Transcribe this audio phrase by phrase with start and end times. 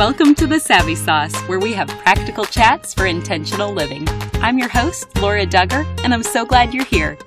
[0.00, 4.08] Welcome to the Savvy Sauce, where we have practical chats for intentional living.
[4.36, 7.18] I'm your host, Laura Dugger, and I'm so glad you're here.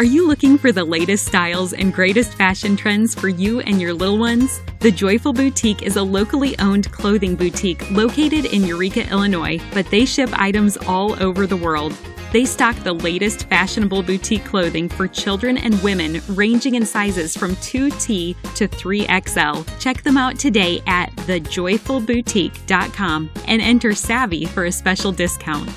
[0.00, 3.92] Are you looking for the latest styles and greatest fashion trends for you and your
[3.92, 4.62] little ones?
[4.78, 10.06] The Joyful Boutique is a locally owned clothing boutique located in Eureka, Illinois, but they
[10.06, 11.94] ship items all over the world.
[12.32, 17.54] They stock the latest fashionable boutique clothing for children and women, ranging in sizes from
[17.56, 19.78] 2T to 3XL.
[19.78, 25.68] Check them out today at thejoyfulboutique.com and enter Savvy for a special discount.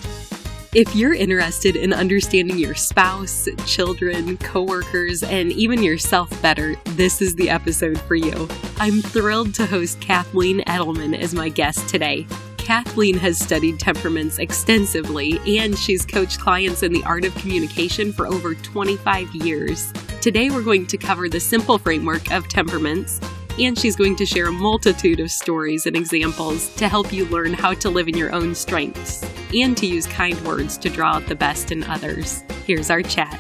[0.75, 7.35] If you're interested in understanding your spouse, children, coworkers, and even yourself better, this is
[7.35, 8.49] the episode for you.
[8.79, 12.25] I'm thrilled to host Kathleen Edelman as my guest today.
[12.57, 18.25] Kathleen has studied temperaments extensively and she's coached clients in the art of communication for
[18.25, 19.93] over 25 years.
[20.21, 23.19] Today, we're going to cover the simple framework of temperaments
[23.59, 27.53] and she's going to share a multitude of stories and examples to help you learn
[27.53, 29.23] how to live in your own strengths
[29.53, 32.43] and to use kind words to draw out the best in others.
[32.65, 33.39] Here's our chat.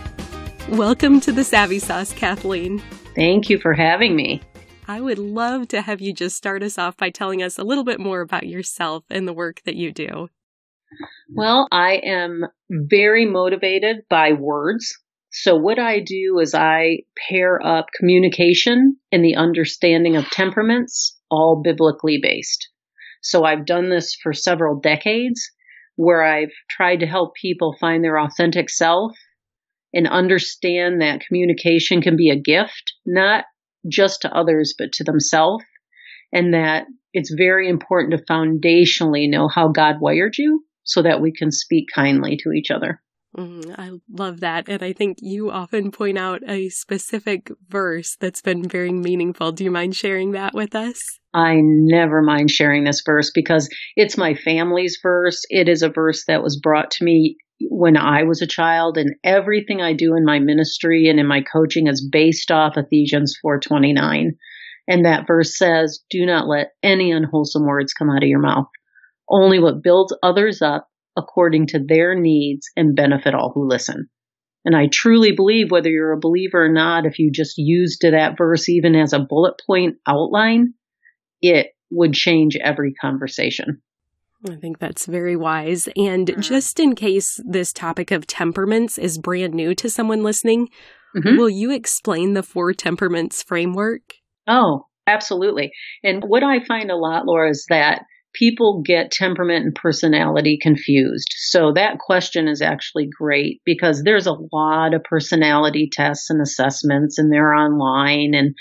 [0.69, 2.81] Welcome to the Savvy Sauce, Kathleen.
[3.15, 4.41] Thank you for having me.
[4.87, 7.83] I would love to have you just start us off by telling us a little
[7.83, 10.29] bit more about yourself and the work that you do.
[11.33, 14.95] Well, I am very motivated by words.
[15.35, 21.59] So what I do is I pair up communication and the understanding of temperaments, all
[21.63, 22.69] biblically based.
[23.23, 25.41] So I've done this for several decades
[25.95, 29.17] where I've tried to help people find their authentic self
[29.91, 33.45] and understand that communication can be a gift, not
[33.89, 35.65] just to others, but to themselves.
[36.31, 41.31] And that it's very important to foundationally know how God wired you so that we
[41.31, 43.01] can speak kindly to each other.
[43.37, 44.69] Mm, I love that.
[44.69, 49.51] And I think you often point out a specific verse that's been very meaningful.
[49.51, 51.19] Do you mind sharing that with us?
[51.33, 55.41] I never mind sharing this verse because it's my family's verse.
[55.49, 57.37] It is a verse that was brought to me
[57.69, 61.41] when I was a child and everything I do in my ministry and in my
[61.41, 64.37] coaching is based off Ephesians 4:29.
[64.87, 68.67] And that verse says, "Do not let any unwholesome words come out of your mouth.
[69.29, 74.09] Only what builds others up according to their needs and benefit all who listen.
[74.65, 78.37] And I truly believe whether you're a believer or not, if you just used that
[78.37, 80.73] verse even as a bullet point outline,
[81.41, 83.81] it would change every conversation.
[84.49, 85.87] I think that's very wise.
[85.95, 86.41] And mm-hmm.
[86.41, 90.69] just in case this topic of temperaments is brand new to someone listening,
[91.15, 91.37] mm-hmm.
[91.37, 94.15] will you explain the four temperaments framework?
[94.47, 95.71] Oh, absolutely.
[96.03, 98.03] And what I find a lot, Laura, is that
[98.33, 101.27] people get temperament and personality confused.
[101.37, 107.17] So that question is actually great because there's a lot of personality tests and assessments
[107.17, 108.33] and they're online.
[108.33, 108.55] And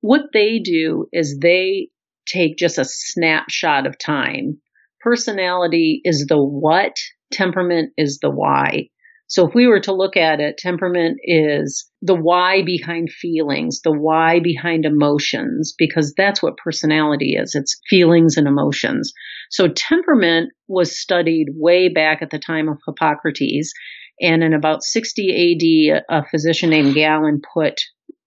[0.00, 1.88] what they do is they
[2.26, 4.60] take just a snapshot of time.
[5.00, 6.96] Personality is the what,
[7.32, 8.88] temperament is the why.
[9.28, 13.92] So if we were to look at it, temperament is the why behind feelings, the
[13.92, 17.54] why behind emotions, because that's what personality is.
[17.54, 19.12] It's feelings and emotions.
[19.50, 23.72] So temperament was studied way back at the time of Hippocrates.
[24.20, 27.74] And in about 60 AD, a physician named Galen put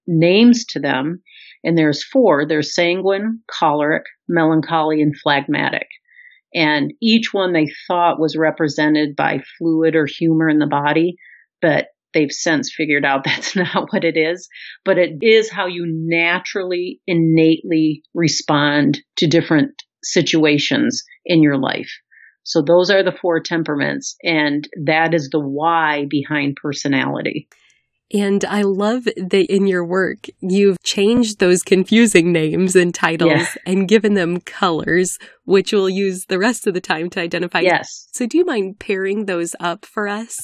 [0.08, 1.24] names to them.
[1.64, 2.46] And there's four.
[2.48, 5.88] There's sanguine, choleric, melancholy, and phlegmatic.
[6.54, 11.16] And each one they thought was represented by fluid or humor in the body,
[11.62, 14.50] but they've since figured out that's not what it is.
[14.84, 19.72] But it is how you naturally, innately respond to different
[20.04, 21.92] situations in your life.
[22.44, 27.48] So those are the four temperaments, and that is the why behind personality.
[28.14, 33.48] And I love that in your work, you've changed those confusing names and titles yeah.
[33.66, 37.62] and given them colors, which we'll use the rest of the time to identify.
[37.62, 38.08] Yes.
[38.12, 40.38] So do you mind pairing those up for us?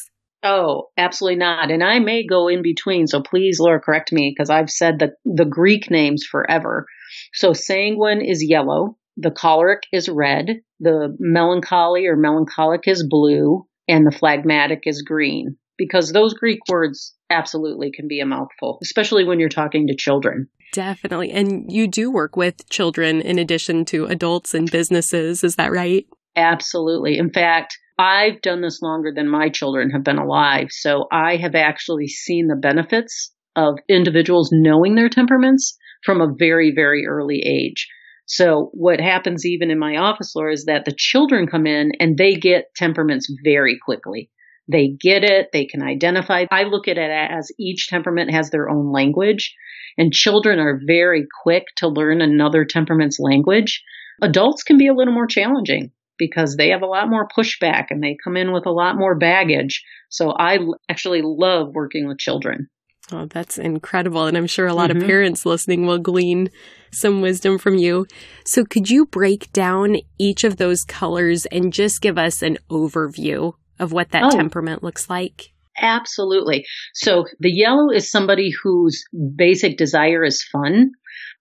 [0.44, 1.72] Oh, absolutely not.
[1.72, 3.08] And I may go in between.
[3.08, 6.86] So please, Laura, correct me because I've said the, the Greek names forever.
[7.34, 8.98] So sanguine is yellow.
[9.18, 10.62] The choleric is red.
[10.80, 13.66] The melancholy or melancholic is blue.
[13.90, 19.24] And the phlegmatic is green because those Greek words absolutely can be a mouthful, especially
[19.24, 20.48] when you're talking to children.
[20.74, 21.32] Definitely.
[21.32, 25.44] And you do work with children in addition to adults and businesses.
[25.44, 26.06] Is that right?
[26.36, 27.18] Absolutely.
[27.18, 30.68] In fact, I've done this longer than my children have been alive.
[30.70, 36.72] So I have actually seen the benefits of individuals knowing their temperaments from a very,
[36.76, 37.88] very early age.
[38.28, 42.18] So what happens even in my office, Laura, is that the children come in and
[42.18, 44.30] they get temperaments very quickly
[44.68, 45.50] They get it.
[45.54, 46.46] They can identify.
[46.52, 49.56] I look at it as each temperament has their own language
[49.98, 53.84] and children are very quick to learn another temperament's language.
[54.22, 58.04] Adults can be a little more challenging because they have a lot more pushback and
[58.04, 59.84] they come in with a lot more baggage.
[60.10, 60.60] So I
[60.90, 62.70] actually love working with children.
[63.12, 64.26] Oh, that's incredible.
[64.26, 65.02] And I'm sure a lot mm-hmm.
[65.02, 66.50] of parents listening will glean
[66.92, 68.06] some wisdom from you.
[68.46, 73.54] So, could you break down each of those colors and just give us an overview
[73.80, 75.54] of what that oh, temperament looks like?
[75.80, 76.66] Absolutely.
[76.94, 79.04] So, the yellow is somebody whose
[79.36, 80.92] basic desire is fun.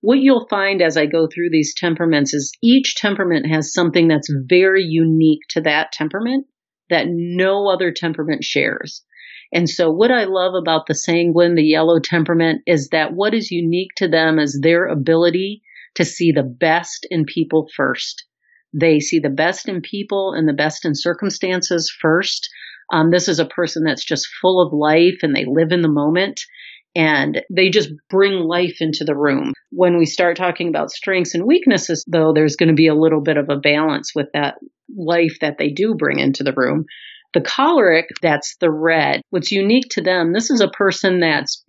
[0.03, 4.33] What you'll find as I go through these temperaments is each temperament has something that's
[4.47, 6.47] very unique to that temperament
[6.91, 9.03] that no other temperament shares.
[9.53, 13.51] And so what I love about the sanguine, the yellow temperament is that what is
[13.51, 15.63] unique to them is their ability
[15.95, 18.25] to see the best in people first.
[18.73, 22.49] They see the best in people and the best in circumstances first.
[22.93, 25.89] Um, this is a person that's just full of life and they live in the
[25.89, 26.41] moment
[26.95, 29.53] and they just bring life into the room.
[29.71, 33.21] When we start talking about strengths and weaknesses, though, there's going to be a little
[33.21, 34.55] bit of a balance with that
[34.97, 36.87] life that they do bring into the room.
[37.35, 39.21] The choleric, that's the red.
[39.29, 41.63] What's unique to them, this is a person that's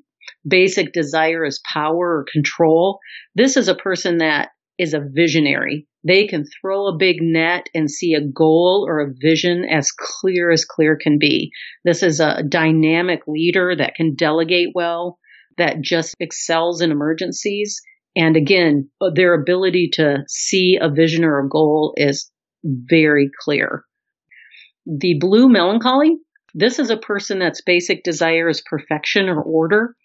[0.48, 3.00] basic desire is power or control.
[3.36, 5.88] This is a person that is a visionary.
[6.08, 10.52] They can throw a big net and see a goal or a vision as clear
[10.52, 11.52] as clear can be.
[11.84, 15.20] This is a dynamic leader that can delegate well,
[15.58, 17.82] that just excels in emergencies.
[18.16, 22.32] And again, their ability to see a vision or a goal is
[22.64, 23.84] very clear.
[24.86, 26.16] The blue melancholy,
[26.54, 29.96] this is a person that's basic desire is perfection or order.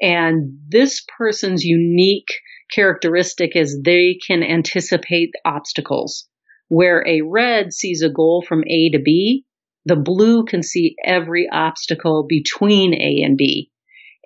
[0.00, 2.28] And this person's unique
[2.74, 6.28] characteristic is they can anticipate obstacles.
[6.68, 9.44] Where a red sees a goal from A to B,
[9.84, 13.70] the blue can see every obstacle between A and B.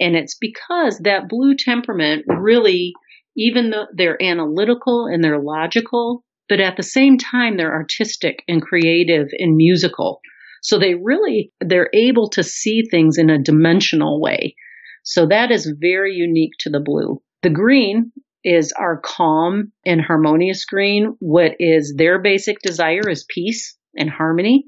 [0.00, 2.92] And it's because that blue temperament really,
[3.36, 8.62] even though they're analytical and they're logical, but at the same time, they're artistic and
[8.62, 10.20] creative and musical.
[10.62, 14.54] So they really, they're able to see things in a dimensional way.
[15.02, 17.20] So that is very unique to the blue.
[17.42, 18.12] The green
[18.48, 21.16] is our calm and harmonious green.
[21.18, 24.64] What is their basic desire is peace and harmony.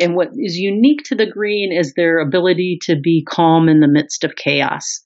[0.00, 3.88] And what is unique to the green is their ability to be calm in the
[3.88, 5.04] midst of chaos.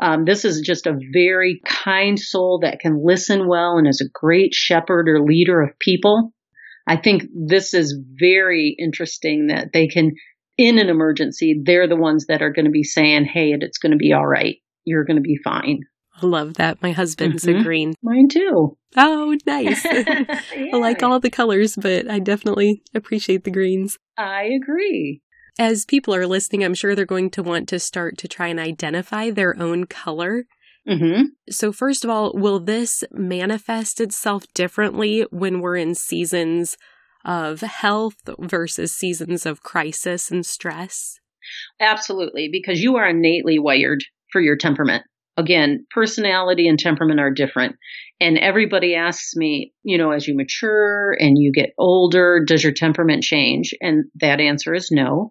[0.00, 4.10] Um, this is just a very kind soul that can listen well and is a
[4.14, 6.32] great shepherd or leader of people.
[6.86, 10.12] I think this is very interesting that they can,
[10.56, 13.92] in an emergency, they're the ones that are going to be saying, Hey, it's going
[13.92, 14.56] to be all right.
[14.84, 15.80] You're going to be fine.
[16.22, 16.82] Love that.
[16.82, 17.60] My husband's mm-hmm.
[17.60, 17.94] a green.
[18.02, 18.76] Mine too.
[18.96, 19.84] Oh, nice.
[19.84, 20.40] yeah.
[20.72, 23.98] I like all the colors, but I definitely appreciate the greens.
[24.16, 25.22] I agree.
[25.58, 28.58] As people are listening, I'm sure they're going to want to start to try and
[28.58, 30.44] identify their own color.
[30.88, 31.24] Mm-hmm.
[31.50, 36.76] So, first of all, will this manifest itself differently when we're in seasons
[37.24, 41.18] of health versus seasons of crisis and stress?
[41.78, 44.02] Absolutely, because you are innately wired
[44.32, 45.04] for your temperament
[45.40, 47.76] again, personality and temperament are different.
[48.20, 52.72] And everybody asks me, you know, as you mature and you get older, does your
[52.72, 53.74] temperament change?
[53.80, 55.30] And that answer is no.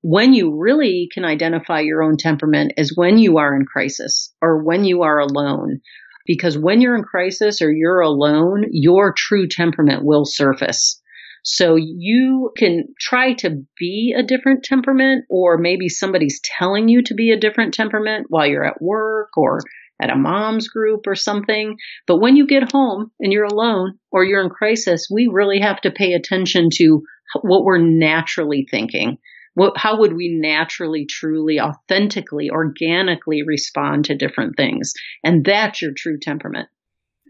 [0.00, 4.64] When you really can identify your own temperament is when you are in crisis or
[4.64, 5.80] when you are alone.
[6.26, 11.00] Because when you're in crisis or you're alone, your true temperament will surface.
[11.44, 17.14] So you can try to be a different temperament, or maybe somebody's telling you to
[17.14, 19.60] be a different temperament while you're at work or
[20.00, 21.76] at a mom's group or something.
[22.06, 25.80] But when you get home and you're alone or you're in crisis, we really have
[25.82, 27.02] to pay attention to
[27.42, 29.18] what we're naturally thinking.
[29.54, 34.92] What, how would we naturally, truly, authentically, organically respond to different things?
[35.24, 36.68] And that's your true temperament.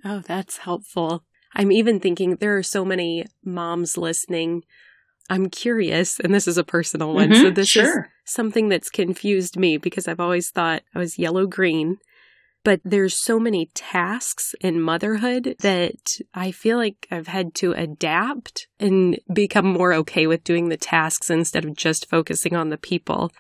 [0.05, 1.25] Oh, that's helpful.
[1.55, 4.65] I'm even thinking there are so many moms listening.
[5.31, 7.31] I'm curious, and this is a personal one.
[7.31, 8.01] Mm-hmm, so this sure.
[8.01, 11.99] is something that's confused me because I've always thought I was yellow green.
[12.65, 15.95] But there's so many tasks in motherhood that
[16.35, 21.31] I feel like I've had to adapt and become more okay with doing the tasks
[21.31, 23.31] instead of just focusing on the people.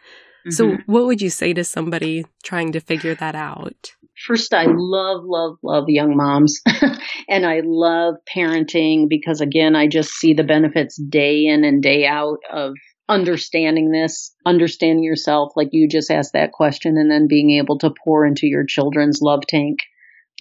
[0.47, 0.51] Mm-hmm.
[0.53, 3.93] So, what would you say to somebody trying to figure that out?
[4.27, 6.61] First, I love, love, love young moms.
[7.29, 12.07] and I love parenting because, again, I just see the benefits day in and day
[12.07, 12.75] out of
[13.09, 17.95] understanding this, understanding yourself, like you just asked that question, and then being able to
[18.05, 19.79] pour into your children's love tank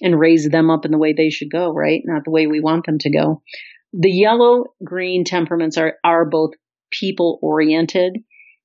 [0.01, 2.01] and raise them up in the way they should go, right?
[2.03, 3.41] Not the way we want them to go.
[3.93, 6.51] The yellow green temperaments are, are both
[6.91, 8.17] people oriented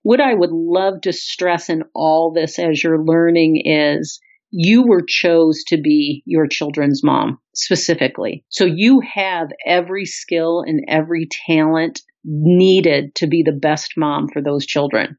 [0.03, 4.21] what I would love to stress in all this as you're learning is
[4.53, 8.45] you were chose to be your children's mom specifically.
[8.51, 14.43] So you have every skill and every talent needed to be the best mom for
[14.43, 15.17] those children.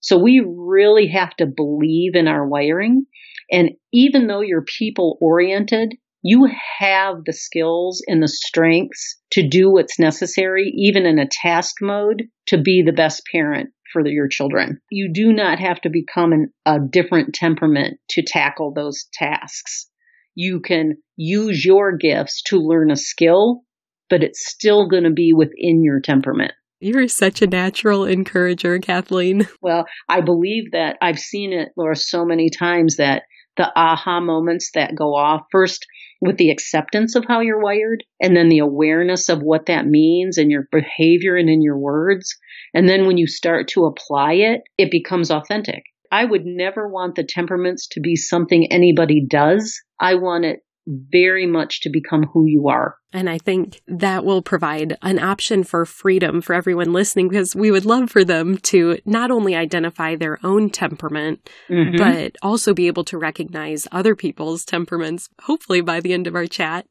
[0.00, 3.06] So we really have to believe in our wiring.
[3.50, 6.48] And even though you're people oriented, you
[6.78, 12.24] have the skills and the strengths to do what's necessary, even in a task mode,
[12.46, 14.80] to be the best parent for the, your children.
[14.90, 19.88] You do not have to become an, a different temperament to tackle those tasks.
[20.34, 23.62] You can use your gifts to learn a skill,
[24.08, 26.52] but it's still going to be within your temperament.
[26.80, 29.48] You're such a natural encourager, Kathleen.
[29.60, 33.24] Well, I believe that I've seen it, Laura, so many times that
[33.56, 35.84] the aha moments that go off first
[36.20, 40.38] with the acceptance of how you're wired and then the awareness of what that means
[40.38, 42.36] in your behavior and in your words.
[42.74, 45.84] And then when you start to apply it, it becomes authentic.
[46.10, 49.80] I would never want the temperaments to be something anybody does.
[50.00, 52.96] I want it very much to become who you are.
[53.12, 57.70] And I think that will provide an option for freedom for everyone listening because we
[57.70, 61.96] would love for them to not only identify their own temperament, mm-hmm.
[61.96, 66.46] but also be able to recognize other people's temperaments, hopefully by the end of our
[66.46, 66.86] chat.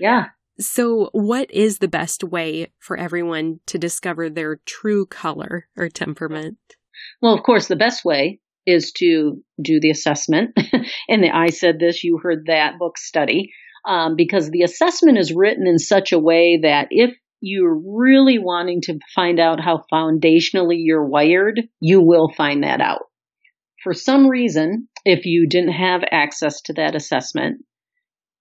[0.00, 0.26] Yeah.
[0.58, 6.58] So, what is the best way for everyone to discover their true color or temperament?
[7.20, 10.56] Well, of course, the best way is to do the assessment.
[11.08, 13.52] and the I said this, you heard that book study,
[13.86, 18.80] um, because the assessment is written in such a way that if you're really wanting
[18.82, 23.02] to find out how foundationally you're wired, you will find that out.
[23.82, 27.64] For some reason, if you didn't have access to that assessment,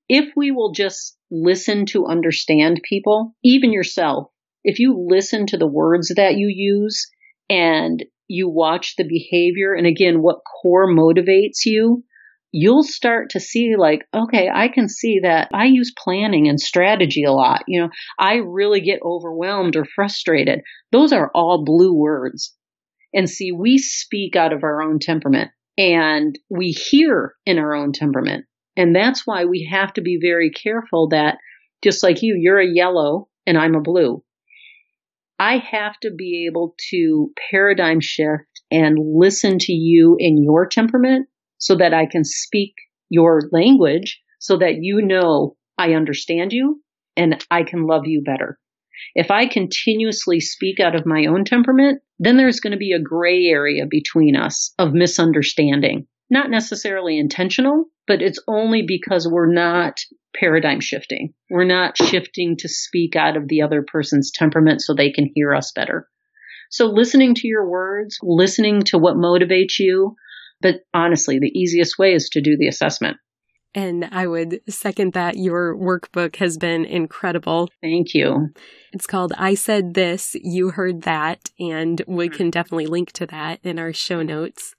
[0.08, 4.28] if we will just listen to understand people, even yourself,
[4.64, 7.10] if you listen to the words that you use
[7.50, 12.04] and you watch the behavior and again, what core motivates you,
[12.52, 17.24] you'll start to see like, okay, I can see that I use planning and strategy
[17.24, 17.64] a lot.
[17.68, 20.62] You know, I really get overwhelmed or frustrated.
[20.92, 22.56] Those are all blue words.
[23.14, 27.92] And see, we speak out of our own temperament and we hear in our own
[27.92, 28.46] temperament.
[28.78, 31.38] And that's why we have to be very careful that
[31.84, 34.24] just like you, you're a yellow and I'm a blue.
[35.42, 41.30] I have to be able to paradigm shift and listen to you in your temperament
[41.58, 42.76] so that I can speak
[43.10, 46.84] your language so that you know I understand you
[47.18, 48.60] and I can love you better.
[49.16, 53.02] If I continuously speak out of my own temperament, then there's going to be a
[53.02, 56.06] gray area between us of misunderstanding.
[56.32, 60.00] Not necessarily intentional, but it's only because we're not
[60.34, 61.34] paradigm shifting.
[61.50, 65.54] We're not shifting to speak out of the other person's temperament so they can hear
[65.54, 66.08] us better.
[66.70, 70.16] So listening to your words, listening to what motivates you,
[70.62, 73.18] but honestly, the easiest way is to do the assessment.
[73.74, 75.38] And I would second that.
[75.38, 77.70] Your workbook has been incredible.
[77.82, 78.50] Thank you.
[78.92, 82.34] It's called I Said This, You Heard That, and we hmm.
[82.34, 84.76] can definitely link to that in our show notes.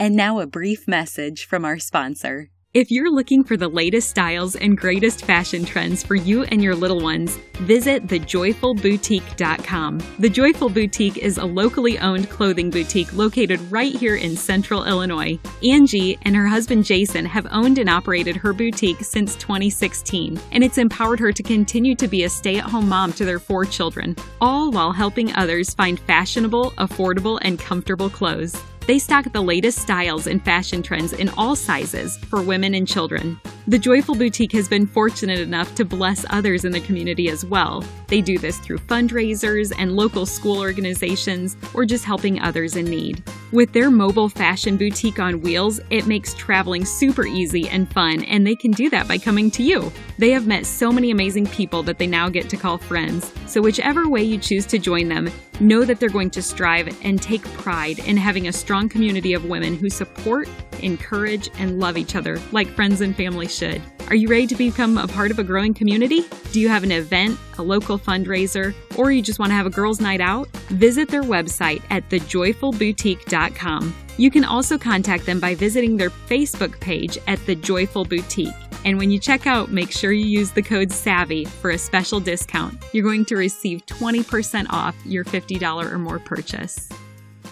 [0.00, 2.48] And now a brief message from our sponsor.
[2.72, 6.74] If you're looking for the latest styles and greatest fashion trends for you and your
[6.74, 10.00] little ones, visit thejoyfulboutique.com.
[10.18, 15.38] The Joyful Boutique is a locally owned clothing boutique located right here in central Illinois.
[15.62, 20.78] Angie and her husband Jason have owned and operated her boutique since 2016, and it's
[20.78, 24.16] empowered her to continue to be a stay at home mom to their four children,
[24.40, 28.62] all while helping others find fashionable, affordable, and comfortable clothes.
[28.90, 33.40] They stock the latest styles and fashion trends in all sizes for women and children.
[33.68, 37.84] The Joyful Boutique has been fortunate enough to bless others in the community as well.
[38.08, 43.22] They do this through fundraisers and local school organizations or just helping others in need.
[43.52, 48.46] With their mobile fashion boutique on wheels, it makes traveling super easy and fun, and
[48.46, 49.90] they can do that by coming to you.
[50.18, 53.32] They have met so many amazing people that they now get to call friends.
[53.46, 57.20] So, whichever way you choose to join them, know that they're going to strive and
[57.20, 60.48] take pride in having a strong community of women who support,
[60.80, 63.82] encourage, and love each other like friends and family should.
[64.10, 66.24] Are you ready to become a part of a growing community?
[66.50, 69.70] Do you have an event, a local fundraiser, or you just want to have a
[69.70, 70.48] girls' night out?
[70.70, 73.94] Visit their website at thejoyfulboutique.com.
[74.16, 78.52] You can also contact them by visiting their Facebook page at The Joyful Boutique.
[78.84, 82.18] And when you check out, make sure you use the code SAVVY for a special
[82.18, 82.82] discount.
[82.92, 86.88] You're going to receive 20% off your $50 or more purchase.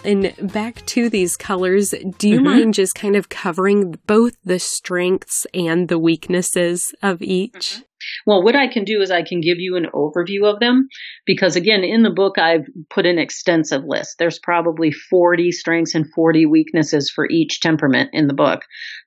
[0.03, 2.45] And back to these colors, do you mm-hmm.
[2.45, 7.53] mind just kind of covering both the strengths and the weaknesses of each?
[7.53, 7.83] Mm-hmm.
[8.25, 10.87] Well, what I can do is I can give you an overview of them
[11.25, 14.15] because, again, in the book, I've put an extensive list.
[14.17, 18.61] There's probably 40 strengths and 40 weaknesses for each temperament in the book.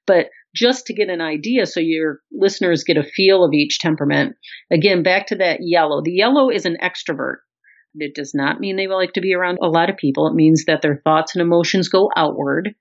[0.06, 4.36] But just to get an idea so your listeners get a feel of each temperament,
[4.70, 6.02] again, back to that yellow.
[6.02, 7.36] The yellow is an extrovert.
[7.94, 10.26] It does not mean they like to be around a lot of people.
[10.26, 12.74] It means that their thoughts and emotions go outward.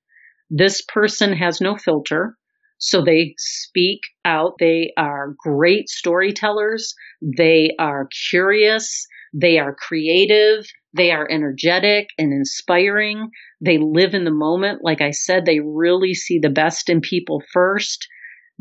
[0.50, 2.38] This person has no filter.
[2.78, 4.54] So they speak out.
[4.60, 6.96] They are great storytellers.
[7.22, 9.08] They are curious.
[9.34, 10.66] They are creative.
[10.94, 13.30] They are energetic and inspiring.
[13.62, 14.80] They live in the moment.
[14.84, 18.08] Like I said, they really see the best in people first.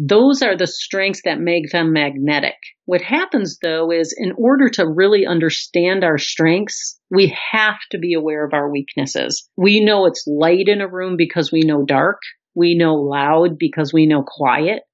[0.03, 2.57] Those are the strengths that make them magnetic.
[2.87, 8.15] What happens though is in order to really understand our strengths, we have to be
[8.15, 9.47] aware of our weaknesses.
[9.59, 12.23] We know it's light in a room because we know dark.
[12.55, 14.85] We know loud because we know quiet.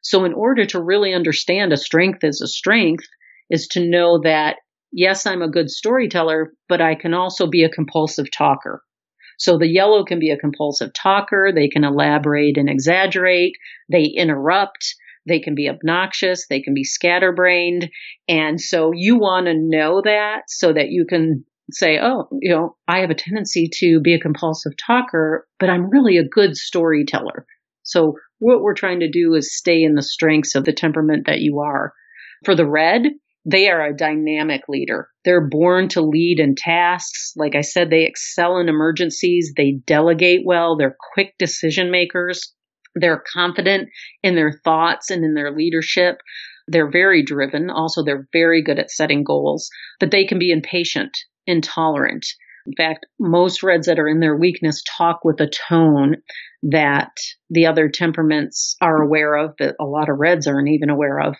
[0.00, 3.06] So in order to really understand a strength as a strength
[3.50, 4.58] is to know that
[4.92, 8.80] yes, I'm a good storyteller, but I can also be a compulsive talker.
[9.42, 11.50] So the yellow can be a compulsive talker.
[11.52, 13.56] They can elaborate and exaggerate.
[13.90, 14.94] They interrupt.
[15.26, 16.46] They can be obnoxious.
[16.46, 17.90] They can be scatterbrained.
[18.28, 22.76] And so you want to know that so that you can say, oh, you know,
[22.86, 27.44] I have a tendency to be a compulsive talker, but I'm really a good storyteller.
[27.82, 31.40] So what we're trying to do is stay in the strengths of the temperament that
[31.40, 31.92] you are.
[32.44, 33.06] For the red,
[33.44, 35.08] they are a dynamic leader.
[35.24, 37.32] They're born to lead in tasks.
[37.36, 39.52] Like I said, they excel in emergencies.
[39.56, 40.76] They delegate well.
[40.76, 42.54] They're quick decision makers.
[42.94, 43.88] They're confident
[44.22, 46.18] in their thoughts and in their leadership.
[46.68, 47.70] They're very driven.
[47.70, 49.68] Also, they're very good at setting goals,
[49.98, 52.24] but they can be impatient intolerant.
[52.66, 56.16] In fact, most reds that are in their weakness talk with a tone
[56.62, 57.10] that
[57.50, 61.34] the other temperaments are aware of, but a lot of reds aren't even aware of.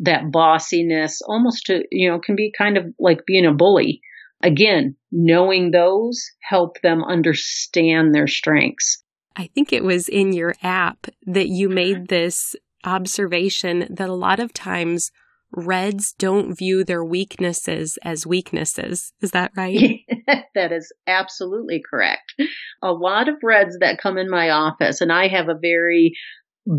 [0.00, 4.00] That bossiness almost to, you know, can be kind of like being a bully.
[4.42, 9.02] Again, knowing those help them understand their strengths.
[9.34, 14.40] I think it was in your app that you made this observation that a lot
[14.40, 15.10] of times
[15.50, 19.12] Reds don't view their weaknesses as weaknesses.
[19.20, 20.00] Is that right?
[20.54, 22.34] that is absolutely correct.
[22.82, 26.12] A lot of Reds that come in my office, and I have a very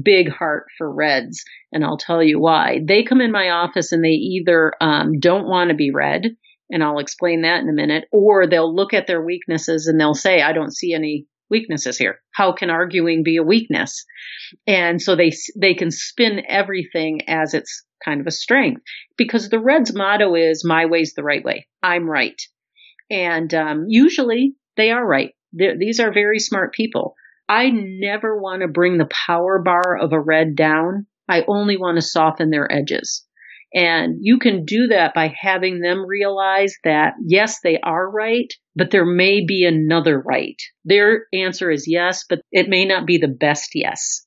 [0.04, 2.80] big heart for Reds, and I'll tell you why.
[2.86, 6.36] They come in my office and they either um, don't want to be red,
[6.70, 10.14] and I'll explain that in a minute, or they'll look at their weaknesses and they'll
[10.14, 12.20] say, I don't see any weaknesses here.
[12.32, 14.06] How can arguing be a weakness?
[14.68, 18.82] And so they they can spin everything as it's kind of a strength
[19.18, 21.68] because the Reds' motto is "My way's the right way.
[21.82, 22.40] I'm right,"
[23.10, 25.34] and um, usually they are right.
[25.52, 27.16] They're, these are very smart people.
[27.50, 31.08] I never want to bring the power bar of a Red down.
[31.28, 33.26] I only want to soften their edges.
[33.74, 38.92] And you can do that by having them realize that yes, they are right, but
[38.92, 40.56] there may be another right.
[40.86, 44.26] Their answer is yes, but it may not be the best yes.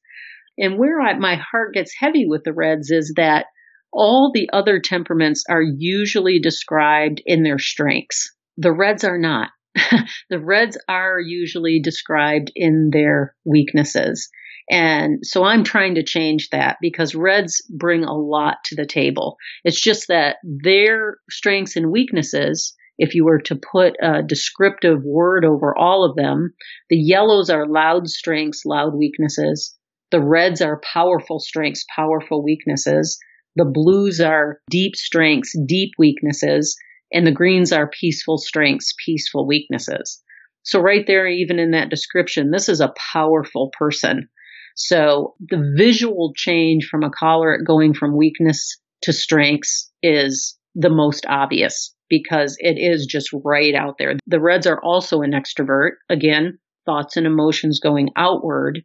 [0.58, 3.46] And where I, my heart gets heavy with the Reds is that
[3.92, 8.32] all the other temperaments are usually described in their strengths.
[8.56, 9.50] The Reds are not.
[10.30, 14.30] the Reds are usually described in their weaknesses.
[14.70, 19.36] And so I'm trying to change that because Reds bring a lot to the table.
[19.64, 25.44] It's just that their strengths and weaknesses, if you were to put a descriptive word
[25.44, 26.54] over all of them,
[26.90, 29.76] the yellows are loud strengths, loud weaknesses.
[30.10, 33.18] The reds are powerful strengths, powerful weaknesses.
[33.56, 36.76] The blues are deep strengths, deep weaknesses.
[37.12, 40.22] And the greens are peaceful strengths, peaceful weaknesses.
[40.62, 44.28] So right there, even in that description, this is a powerful person.
[44.76, 51.26] So the visual change from a choleric going from weakness to strengths is the most
[51.28, 54.14] obvious because it is just right out there.
[54.26, 55.92] The reds are also an extrovert.
[56.08, 58.82] Again, thoughts and emotions going outward,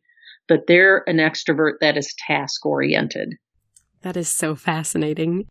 [0.47, 3.33] but they're an extrovert that is task oriented.
[4.01, 5.47] That is so fascinating.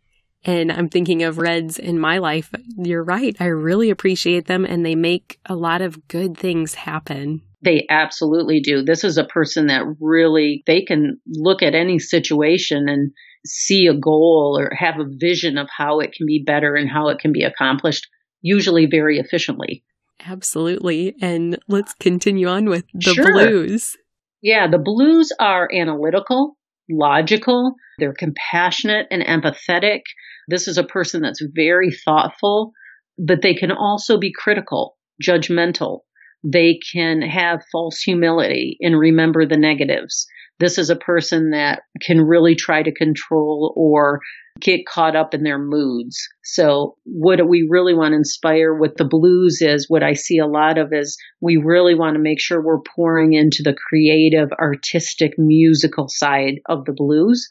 [0.47, 2.55] And I'm thinking of Reds in my life.
[2.79, 3.37] You're right.
[3.41, 7.43] I really appreciate them and they make a lot of good things happen.
[7.63, 8.83] They absolutely do.
[8.83, 13.11] This is a person that really, they can look at any situation and
[13.45, 17.09] see a goal or have a vision of how it can be better and how
[17.09, 18.07] it can be accomplished,
[18.41, 19.83] usually very efficiently.
[20.25, 21.17] Absolutely.
[21.21, 23.33] And let's continue on with the sure.
[23.33, 23.97] blues.
[24.43, 26.56] Yeah, the blues are analytical,
[26.91, 30.03] logical, they're compassionate and empathetic.
[30.49, 32.73] This is a person that's very thoughtful,
[33.19, 36.01] but they can also be critical, judgmental,
[36.45, 40.27] they can have false humility and remember the negatives.
[40.61, 44.21] This is a person that can really try to control or
[44.61, 46.17] get caught up in their moods.
[46.45, 50.47] So what we really want to inspire with the blues is what I see a
[50.47, 55.33] lot of is we really want to make sure we're pouring into the creative, artistic,
[55.39, 57.47] musical side of the blues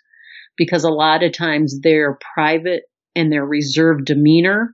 [0.58, 2.84] because a lot of times their private
[3.16, 4.74] and their reserved demeanor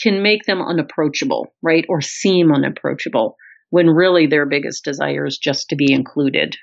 [0.00, 1.84] can make them unapproachable, right?
[1.88, 3.36] Or seem unapproachable
[3.70, 6.56] when really their biggest desire is just to be included.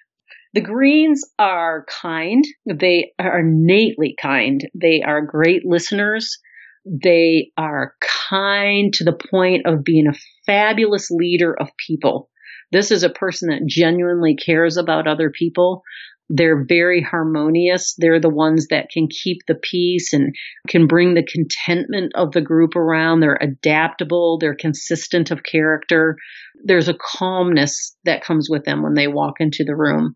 [0.54, 2.44] The greens are kind.
[2.66, 4.62] They are innately kind.
[4.74, 6.38] They are great listeners.
[6.86, 7.94] They are
[8.30, 12.30] kind to the point of being a fabulous leader of people.
[12.72, 15.84] This is a person that genuinely cares about other people.
[16.30, 17.96] They're very harmonious.
[17.98, 20.36] They're the ones that can keep the peace and
[20.68, 23.20] can bring the contentment of the group around.
[23.20, 24.38] They're adaptable.
[24.38, 26.18] They're consistent of character.
[26.64, 30.16] There's a calmness that comes with them when they walk into the room.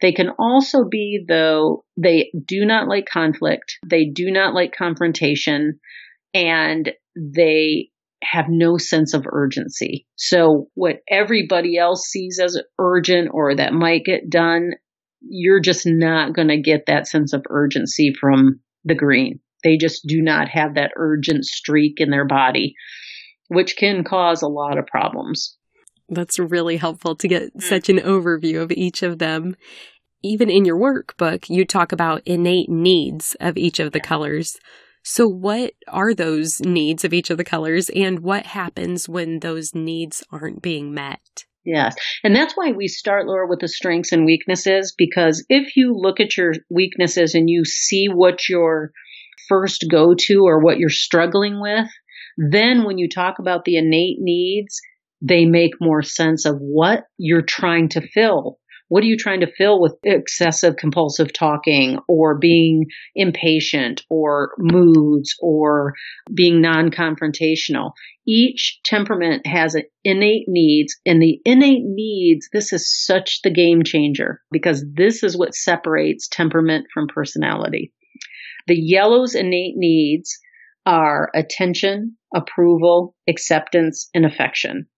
[0.00, 3.78] They can also be, though, they do not like conflict.
[3.86, 5.78] They do not like confrontation
[6.32, 7.90] and they
[8.22, 10.06] have no sense of urgency.
[10.16, 14.72] So what everybody else sees as urgent or that might get done,
[15.20, 19.40] you're just not going to get that sense of urgency from the green.
[19.64, 22.74] They just do not have that urgent streak in their body,
[23.48, 25.56] which can cause a lot of problems.
[26.10, 27.62] That's really helpful to get mm.
[27.62, 29.56] such an overview of each of them.
[30.22, 34.58] Even in your workbook, you talk about innate needs of each of the colors.
[35.02, 39.74] So, what are those needs of each of the colors, and what happens when those
[39.74, 41.46] needs aren't being met?
[41.64, 41.94] Yes.
[42.22, 46.20] And that's why we start, Laura, with the strengths and weaknesses, because if you look
[46.20, 48.92] at your weaknesses and you see what your
[49.48, 51.86] first go to or what you're struggling with,
[52.36, 54.80] then when you talk about the innate needs,
[55.20, 58.58] they make more sense of what you're trying to fill.
[58.88, 65.32] What are you trying to fill with excessive compulsive talking or being impatient or moods
[65.40, 65.94] or
[66.34, 67.92] being non confrontational?
[68.26, 74.40] Each temperament has innate needs and the innate needs, this is such the game changer
[74.50, 77.92] because this is what separates temperament from personality.
[78.66, 80.36] The yellow's innate needs
[80.84, 84.88] are attention, approval, acceptance, and affection.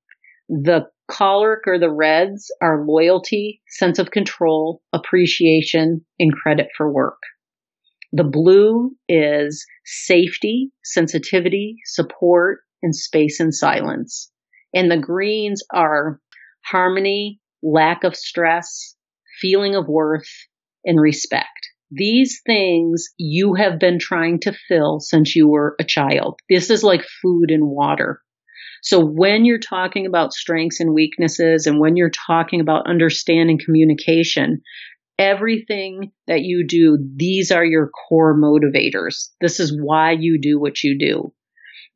[0.55, 7.21] The choleric or the reds are loyalty, sense of control, appreciation, and credit for work.
[8.12, 14.31] The blue is safety, sensitivity, support, and space and silence.
[14.75, 16.21] And the greens are
[16.67, 18.95] harmony, lack of stress,
[19.41, 20.29] feeling of worth,
[20.85, 21.71] and respect.
[21.91, 26.41] These things you have been trying to fill since you were a child.
[26.51, 28.21] This is like food and water.
[28.83, 34.61] So when you're talking about strengths and weaknesses and when you're talking about understanding communication,
[35.18, 39.29] everything that you do, these are your core motivators.
[39.40, 41.33] This is why you do what you do.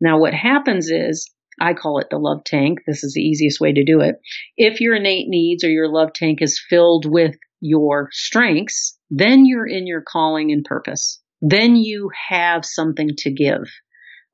[0.01, 1.29] Now, what happens is,
[1.61, 2.81] I call it the love tank.
[2.87, 4.17] This is the easiest way to do it.
[4.57, 9.67] If your innate needs or your love tank is filled with your strengths, then you're
[9.67, 11.21] in your calling and purpose.
[11.41, 13.65] Then you have something to give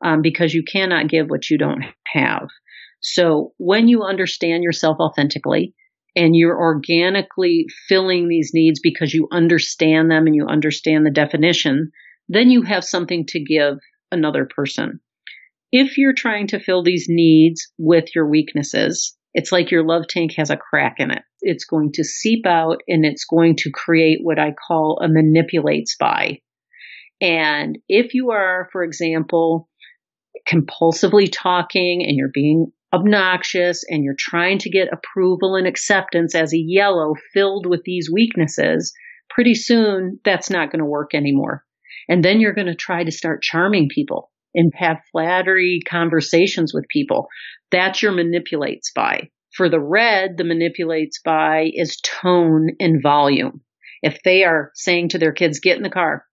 [0.03, 2.49] um, because you cannot give what you don't have.
[3.01, 5.75] So when you understand yourself authentically
[6.15, 11.91] and you're organically filling these needs because you understand them and you understand the definition,
[12.29, 13.79] then you have something to give
[14.11, 15.01] another person.
[15.73, 20.33] If you're trying to fill these needs with your weaknesses, it's like your love tank
[20.37, 21.23] has a crack in it.
[21.41, 25.89] It's going to seep out and it's going to create what I call a manipulate
[25.89, 26.41] spy.
[27.21, 29.69] And if you are, for example,
[30.49, 36.53] compulsively talking and you're being obnoxious and you're trying to get approval and acceptance as
[36.53, 38.93] a yellow filled with these weaknesses,
[39.31, 41.65] pretty soon that's not going to work anymore.
[42.09, 46.89] And then you're going to try to start charming people and have flattery conversations with
[46.89, 47.29] people.
[47.71, 49.31] That's your manipulate spy.
[49.55, 53.63] For the red, the manipulate spy is tone and volume.
[54.03, 56.27] If they are saying to their kids, get in the car,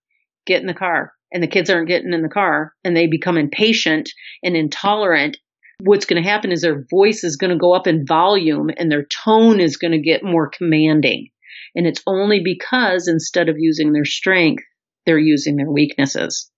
[0.46, 3.36] get in the car, and the kids aren't getting in the car and they become
[3.36, 4.10] impatient
[4.42, 5.36] and intolerant,
[5.82, 8.90] what's going to happen is their voice is going to go up in volume and
[8.90, 11.28] their tone is going to get more commanding.
[11.74, 14.64] And it's only because instead of using their strength,
[15.06, 16.50] they're using their weaknesses.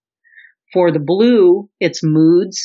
[0.72, 2.60] For the blue, it's moods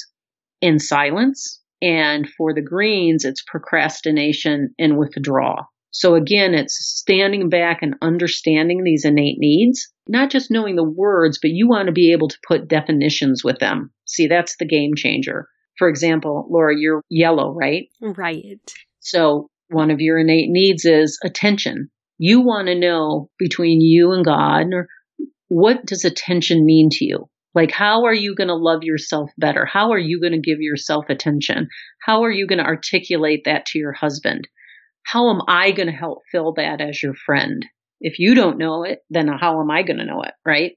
[0.61, 1.61] and silence.
[1.81, 5.65] And for the greens, it's procrastination and withdrawal.
[5.91, 11.39] So again, it's standing back and understanding these innate needs, not just knowing the words,
[11.41, 13.91] but you want to be able to put definitions with them.
[14.05, 15.47] See, that's the game changer.
[15.77, 17.87] For example, Laura, you're yellow, right?
[18.01, 18.59] Right.
[18.99, 21.89] So one of your innate needs is attention.
[22.17, 24.87] You want to know between you and God, or
[25.49, 27.29] what does attention mean to you?
[27.53, 29.65] Like, how are you going to love yourself better?
[29.65, 31.69] How are you going to give yourself attention?
[32.01, 34.47] How are you going to articulate that to your husband?
[35.07, 37.65] How am I going to help fill that as your friend?
[38.01, 40.33] If you don't know it, then how am I going to know it?
[40.45, 40.73] Right.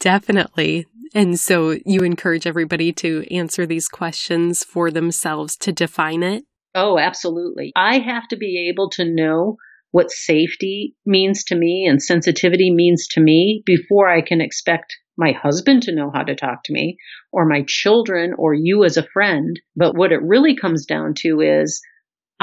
[0.00, 0.86] Definitely.
[1.14, 6.44] And so you encourage everybody to answer these questions for themselves to define it?
[6.74, 7.72] Oh, absolutely.
[7.76, 9.56] I have to be able to know
[9.92, 15.30] what safety means to me and sensitivity means to me before I can expect my
[15.30, 16.96] husband to know how to talk to me
[17.30, 19.60] or my children or you as a friend.
[19.76, 21.80] But what it really comes down to is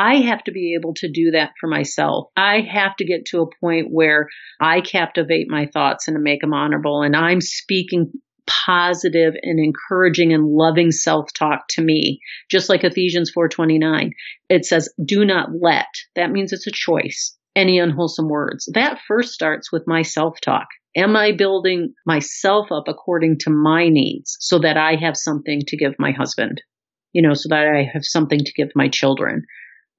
[0.01, 2.29] I have to be able to do that for myself.
[2.35, 6.55] I have to get to a point where I captivate my thoughts and make them
[6.55, 8.11] honorable and I'm speaking
[8.47, 12.19] positive and encouraging and loving self-talk to me.
[12.49, 14.09] Just like Ephesians 4:29
[14.49, 15.85] it says do not let
[16.15, 18.67] that means it's a choice any unwholesome words.
[18.73, 20.65] That first starts with my self-talk.
[20.95, 25.77] Am I building myself up according to my needs so that I have something to
[25.77, 26.63] give my husband?
[27.13, 29.43] You know so that I have something to give my children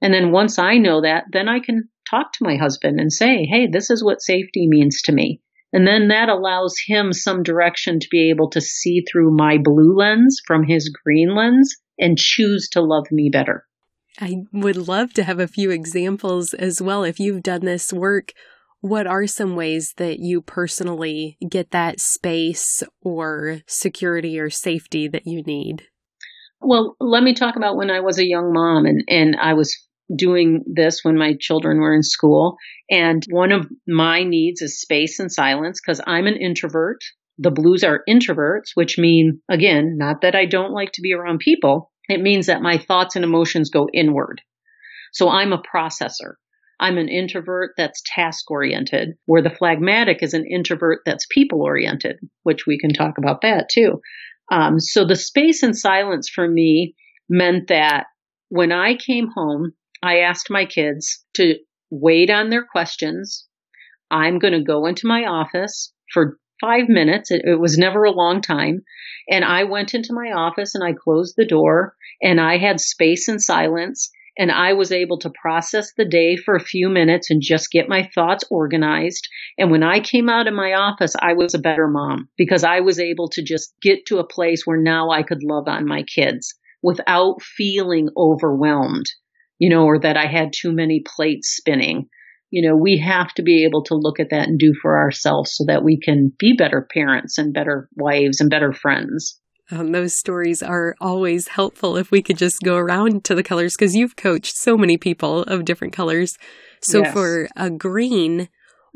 [0.02, 3.46] and then once I know that then I can talk to my husband and say
[3.46, 5.40] hey this is what safety means to me
[5.72, 9.96] and then that allows him some direction to be able to see through my blue
[9.96, 13.64] lens from his green lens and choose to love me better.
[14.20, 17.04] I would love to have a few examples as well.
[17.04, 18.32] If you've done this work,
[18.80, 25.26] what are some ways that you personally get that space or security or safety that
[25.26, 25.86] you need?
[26.60, 29.74] Well, let me talk about when I was a young mom and, and I was
[30.14, 32.56] doing this when my children were in school.
[32.90, 36.98] And one of my needs is space and silence because I'm an introvert.
[37.38, 41.38] The blues are introverts, which mean, again, not that I don't like to be around
[41.38, 41.90] people.
[42.08, 44.40] It means that my thoughts and emotions go inward.
[45.12, 46.34] So I'm a processor.
[46.80, 52.16] I'm an introvert that's task oriented, where the phlegmatic is an introvert that's people oriented,
[52.42, 54.00] which we can talk about that too.
[54.50, 56.94] Um, so the space and silence for me
[57.28, 58.06] meant that
[58.48, 61.58] when I came home, I asked my kids to
[61.90, 63.46] wait on their questions.
[64.10, 67.30] I'm going to go into my office for five minutes.
[67.30, 68.82] It, it, was never a long time.
[69.30, 73.28] And I went into my office and I closed the door and I had space
[73.28, 74.10] and silence.
[74.38, 77.88] And I was able to process the day for a few minutes and just get
[77.88, 79.28] my thoughts organized.
[79.58, 82.80] And when I came out of my office, I was a better mom because I
[82.80, 86.02] was able to just get to a place where now I could love on my
[86.02, 89.06] kids without feeling overwhelmed
[89.62, 92.08] you know, or that I had too many plates spinning.
[92.50, 95.54] You know, we have to be able to look at that and do for ourselves
[95.54, 99.38] so that we can be better parents and better wives and better friends.
[99.70, 103.76] Um, those stories are always helpful if we could just go around to the colors
[103.78, 106.36] because you've coached so many people of different colors.
[106.82, 107.12] So yes.
[107.12, 108.48] for a green,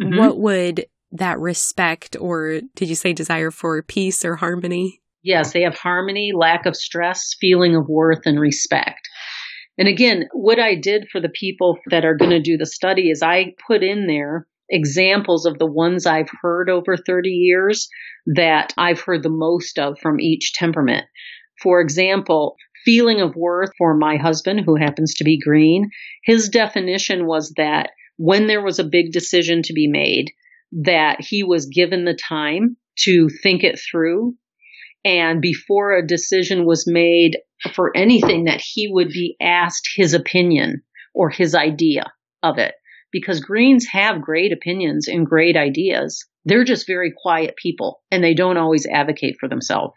[0.02, 0.18] mm-hmm.
[0.18, 5.00] what would that respect or did you say desire for peace or harmony?
[5.26, 9.09] Yes, they have harmony, lack of stress, feeling of worth, and respect.
[9.79, 13.11] And again, what I did for the people that are going to do the study
[13.11, 17.89] is I put in there examples of the ones I've heard over 30 years
[18.27, 21.05] that I've heard the most of from each temperament.
[21.62, 25.91] For example, feeling of worth for my husband, who happens to be green,
[26.25, 30.31] his definition was that when there was a big decision to be made,
[30.73, 34.35] that he was given the time to think it through.
[35.05, 37.37] And before a decision was made,
[37.75, 40.83] for anything that he would be asked his opinion
[41.14, 42.05] or his idea
[42.42, 42.75] of it.
[43.12, 46.25] Because Greens have great opinions and great ideas.
[46.45, 49.95] They're just very quiet people and they don't always advocate for themselves.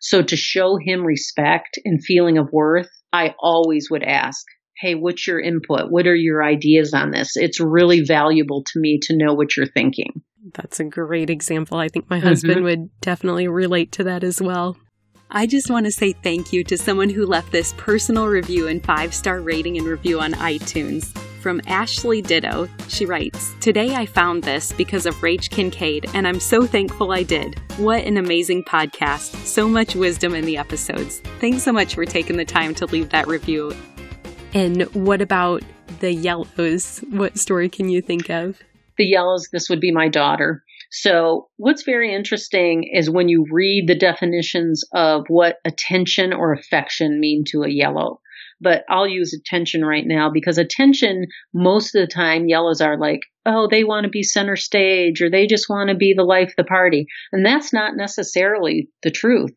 [0.00, 4.44] So to show him respect and feeling of worth, I always would ask,
[4.78, 5.90] Hey, what's your input?
[5.90, 7.36] What are your ideas on this?
[7.36, 10.22] It's really valuable to me to know what you're thinking.
[10.54, 11.78] That's a great example.
[11.78, 12.64] I think my husband mm-hmm.
[12.64, 14.76] would definitely relate to that as well.
[15.34, 18.84] I just want to say thank you to someone who left this personal review and
[18.84, 21.16] five star rating and review on iTunes.
[21.40, 26.38] From Ashley Ditto, she writes Today I found this because of Rach Kincaid, and I'm
[26.38, 27.58] so thankful I did.
[27.78, 29.34] What an amazing podcast.
[29.46, 31.22] So much wisdom in the episodes.
[31.40, 33.74] Thanks so much for taking the time to leave that review.
[34.52, 35.62] And what about
[36.00, 36.98] the yellows?
[37.08, 38.60] What story can you think of?
[38.98, 40.62] The yellows, this would be my daughter.
[40.94, 47.18] So what's very interesting is when you read the definitions of what attention or affection
[47.18, 48.20] mean to a yellow.
[48.60, 53.20] But I'll use attention right now because attention, most of the time, yellows are like,
[53.46, 56.50] oh, they want to be center stage or they just want to be the life
[56.50, 57.06] of the party.
[57.32, 59.52] And that's not necessarily the truth.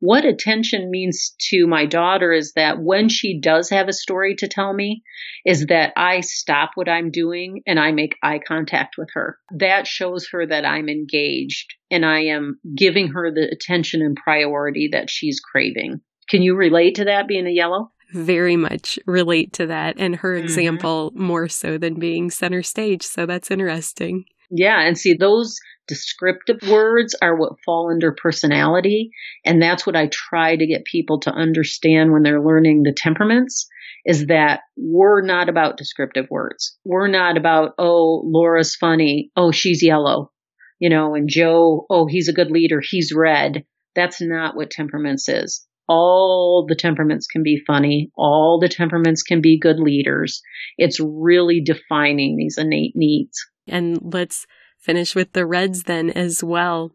[0.00, 4.48] What attention means to my daughter is that when she does have a story to
[4.48, 5.02] tell me,
[5.44, 9.38] is that I stop what I'm doing and I make eye contact with her.
[9.58, 14.88] That shows her that I'm engaged and I am giving her the attention and priority
[14.92, 16.00] that she's craving.
[16.28, 17.92] Can you relate to that being a yellow?
[18.12, 19.96] Very much relate to that.
[19.98, 20.44] And her mm-hmm.
[20.44, 23.02] example more so than being center stage.
[23.02, 24.24] So that's interesting.
[24.50, 24.80] Yeah.
[24.80, 29.10] And see, those descriptive words are what fall under personality.
[29.44, 33.68] And that's what I try to get people to understand when they're learning the temperaments
[34.06, 36.76] is that we're not about descriptive words.
[36.84, 39.30] We're not about, oh, Laura's funny.
[39.36, 40.30] Oh, she's yellow.
[40.78, 42.80] You know, and Joe, oh, he's a good leader.
[42.82, 43.64] He's red.
[43.94, 45.66] That's not what temperaments is.
[45.88, 48.10] All the temperaments can be funny.
[48.16, 50.40] All the temperaments can be good leaders.
[50.78, 53.44] It's really defining these innate needs.
[53.70, 54.46] And let's
[54.78, 56.92] finish with the Reds then as well.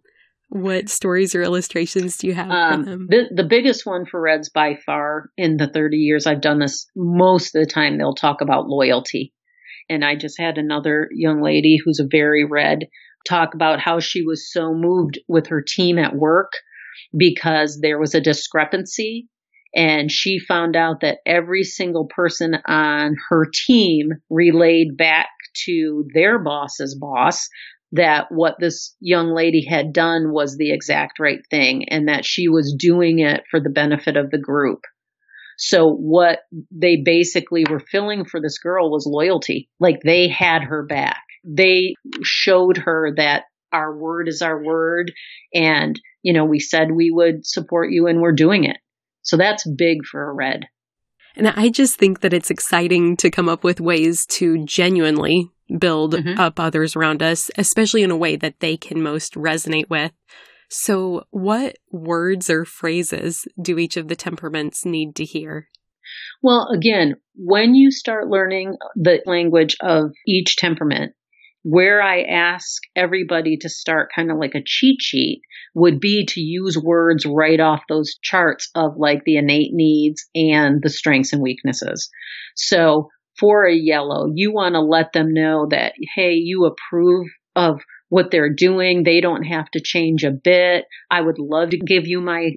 [0.49, 3.07] What stories or illustrations do you have um, them?
[3.09, 6.85] The, the biggest one for Reds by far in the 30 years I've done this,
[6.95, 9.33] most of the time they'll talk about loyalty.
[9.89, 12.87] And I just had another young lady who's a very red
[13.27, 16.53] talk about how she was so moved with her team at work
[17.15, 19.27] because there was a discrepancy
[19.75, 25.27] and she found out that every single person on her team relayed back
[25.65, 27.47] to their boss's boss
[27.91, 32.47] that what this young lady had done was the exact right thing and that she
[32.49, 34.81] was doing it for the benefit of the group.
[35.57, 36.39] So what
[36.71, 39.69] they basically were filling for this girl was loyalty.
[39.79, 41.23] Like they had her back.
[41.45, 45.11] They showed her that our word is our word
[45.53, 48.77] and, you know, we said we would support you and we're doing it.
[49.21, 50.65] So that's big for a red.
[51.35, 56.13] And I just think that it's exciting to come up with ways to genuinely build
[56.13, 56.39] mm-hmm.
[56.39, 60.11] up others around us, especially in a way that they can most resonate with.
[60.69, 65.67] So, what words or phrases do each of the temperaments need to hear?
[66.41, 71.13] Well, again, when you start learning the language of each temperament,
[71.67, 75.41] where I ask everybody to start kind of like a cheat sheet
[75.73, 80.79] would be to use words right off those charts of like the innate needs and
[80.83, 82.07] the strengths and weaknesses.
[82.55, 87.25] So for a yellow, you want to let them know that, hey, you approve
[87.55, 89.01] of what they're doing.
[89.01, 90.85] They don't have to change a bit.
[91.09, 92.51] I would love to give you my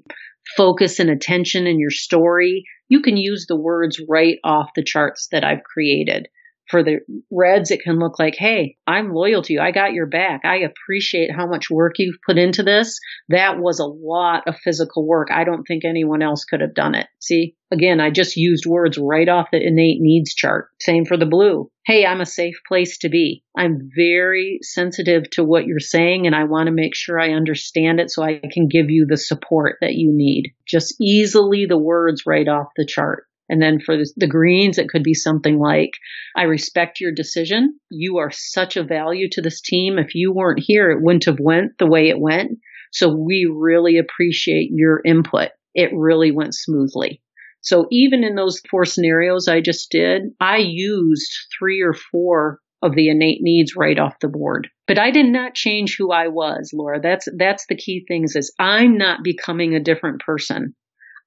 [0.55, 2.64] focus and attention in your story.
[2.90, 6.29] You can use the words right off the charts that I've created.
[6.68, 7.00] For the
[7.31, 9.61] reds, it can look like, hey, I'm loyal to you.
[9.61, 10.42] I got your back.
[10.44, 12.98] I appreciate how much work you've put into this.
[13.31, 15.28] That was a lot of physical work.
[15.33, 17.07] I don't think anyone else could have done it.
[17.20, 20.68] See, again, I just used words right off the innate needs chart.
[20.81, 21.70] Same for the blue.
[21.87, 23.42] Hey, I'm a safe place to be.
[23.57, 27.98] I'm very sensitive to what you're saying and I want to make sure I understand
[27.98, 30.52] it so I can give you the support that you need.
[30.66, 33.24] Just easily the words right off the chart.
[33.48, 35.92] And then for the greens, it could be something like,
[36.37, 37.78] I respect your decision.
[37.90, 39.98] You are such a value to this team.
[39.98, 42.58] If you weren't here, it wouldn't have went the way it went.
[42.92, 45.50] So we really appreciate your input.
[45.74, 47.22] It really went smoothly.
[47.61, 52.94] So even in those four scenarios I just did, I used three or four of
[52.94, 54.68] the innate needs right off the board.
[54.87, 57.00] But I did not change who I was, Laura.
[57.00, 60.74] That's that's the key things is I'm not becoming a different person.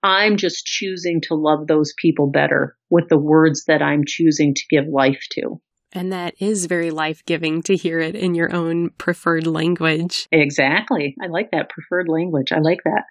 [0.03, 4.61] I'm just choosing to love those people better with the words that I'm choosing to
[4.69, 5.61] give life to.
[5.93, 10.27] And that is very life giving to hear it in your own preferred language.
[10.31, 11.15] Exactly.
[11.21, 12.51] I like that preferred language.
[12.51, 13.03] I like that.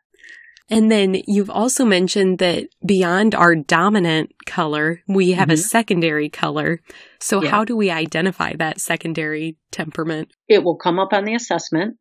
[0.70, 5.54] And then you've also mentioned that beyond our dominant color, we have mm-hmm.
[5.54, 6.80] a secondary color.
[7.18, 7.50] So, yeah.
[7.50, 10.30] how do we identify that secondary temperament?
[10.48, 11.96] It will come up on the assessment.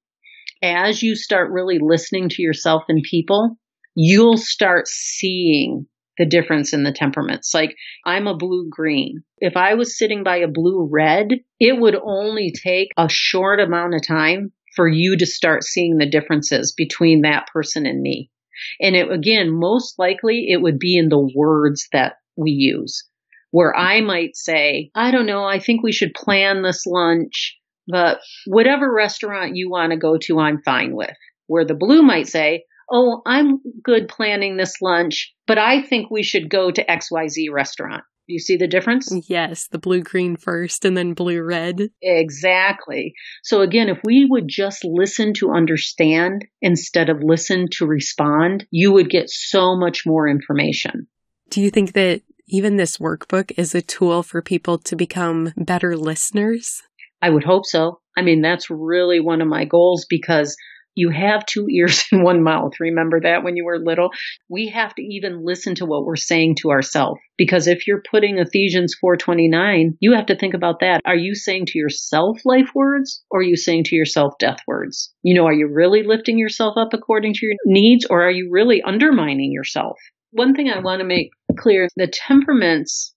[0.61, 3.57] As you start really listening to yourself and people,
[4.01, 5.85] you'll start seeing
[6.17, 7.53] the difference in the temperaments.
[7.53, 9.23] Like I'm a blue green.
[9.39, 11.27] If I was sitting by a blue red,
[11.59, 16.09] it would only take a short amount of time for you to start seeing the
[16.09, 18.31] differences between that person and me.
[18.79, 23.03] And it, again, most likely it would be in the words that we use
[23.51, 27.57] where I might say, I don't know, I think we should plan this lunch,
[27.87, 31.15] but whatever restaurant you want to go to, I'm fine with.
[31.47, 36.23] Where the blue might say, oh, I'm good planning this lunch, but I think we
[36.23, 38.03] should go to XYZ restaurant.
[38.27, 39.11] Do you see the difference?
[39.27, 41.89] Yes, the blue green first and then blue red.
[41.99, 43.13] Exactly.
[43.43, 48.93] So again, if we would just listen to understand instead of listen to respond, you
[48.93, 51.07] would get so much more information.
[51.49, 55.97] Do you think that even this workbook is a tool for people to become better
[55.97, 56.83] listeners?
[57.23, 57.99] I would hope so.
[58.15, 60.55] I mean, that's really one of my goals because
[60.99, 62.73] You have two ears and one mouth.
[62.81, 64.09] Remember that when you were little?
[64.49, 68.37] We have to even listen to what we're saying to ourselves because if you're putting
[68.37, 70.99] Ephesians 4:29, you have to think about that.
[71.05, 75.13] Are you saying to yourself life words or are you saying to yourself death words?
[75.23, 78.49] You know, are you really lifting yourself up according to your needs or are you
[78.51, 79.97] really undermining yourself?
[80.31, 83.13] One thing I want to make clear, the temperaments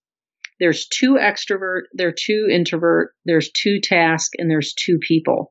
[0.60, 5.50] there's two extrovert, there's two introvert, there's two task, and there's two people.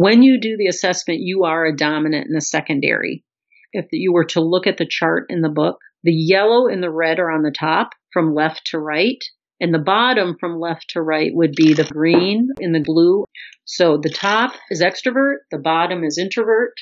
[0.00, 3.24] When you do the assessment, you are a dominant and a secondary.
[3.72, 6.88] If you were to look at the chart in the book, the yellow and the
[6.88, 9.18] red are on the top from left to right,
[9.60, 13.24] and the bottom from left to right would be the green and the blue.
[13.64, 16.74] So the top is extrovert, the bottom is introvert,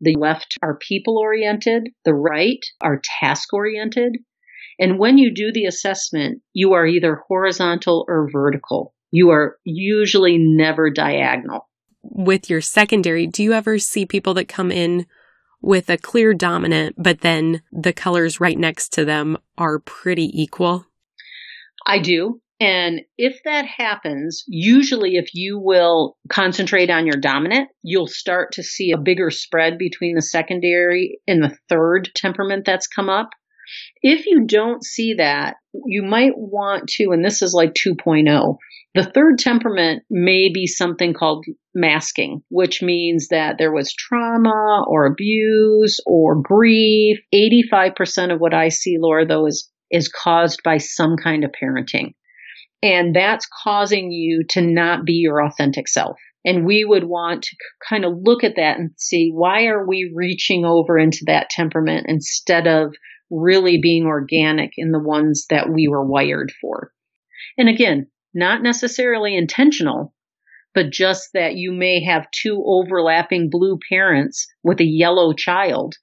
[0.00, 4.16] the left are people oriented, the right are task oriented,
[4.80, 8.96] and when you do the assessment, you are either horizontal or vertical.
[9.12, 11.68] You are usually never diagonal.
[12.10, 15.06] With your secondary, do you ever see people that come in
[15.60, 20.86] with a clear dominant, but then the colors right next to them are pretty equal?
[21.86, 22.40] I do.
[22.60, 28.62] And if that happens, usually if you will concentrate on your dominant, you'll start to
[28.62, 33.30] see a bigger spread between the secondary and the third temperament that's come up.
[34.02, 38.56] If you don't see that, you might want to, and this is like 2.0,
[38.94, 45.06] the third temperament may be something called masking, which means that there was trauma or
[45.06, 47.18] abuse or grief.
[47.34, 52.12] 85% of what I see, Laura, though, is, is caused by some kind of parenting.
[52.82, 56.16] And that's causing you to not be your authentic self.
[56.44, 57.56] And we would want to
[57.88, 62.06] kind of look at that and see why are we reaching over into that temperament
[62.08, 62.94] instead of
[63.30, 66.92] really being organic in the ones that we were wired for.
[67.56, 70.14] And again, not necessarily intentional,
[70.74, 75.94] but just that you may have two overlapping blue parents with a yellow child.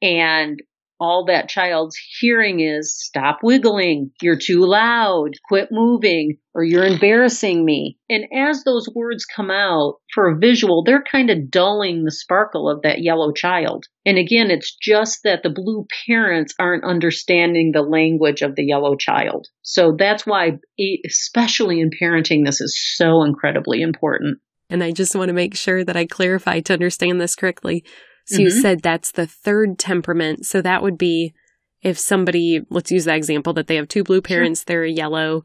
[0.00, 0.60] And
[1.02, 7.64] all that child's hearing is stop wiggling, you're too loud, quit moving, or you're embarrassing
[7.64, 7.98] me.
[8.08, 12.70] And as those words come out for a visual, they're kind of dulling the sparkle
[12.70, 13.86] of that yellow child.
[14.06, 18.94] And again, it's just that the blue parents aren't understanding the language of the yellow
[18.94, 19.48] child.
[19.62, 20.58] So that's why,
[21.04, 24.38] especially in parenting, this is so incredibly important.
[24.70, 27.84] And I just want to make sure that I clarify to understand this correctly.
[28.26, 28.42] So mm-hmm.
[28.42, 30.46] you said that's the third temperament.
[30.46, 31.34] So that would be
[31.82, 34.64] if somebody, let's use that example that they have two blue parents, sure.
[34.66, 35.44] they're a yellow.